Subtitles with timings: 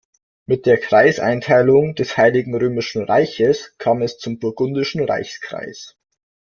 [0.47, 5.95] Mit der Kreiseinteilung des Heiligen Römischen Reiches kam es zum Burgundischen Reichskreis.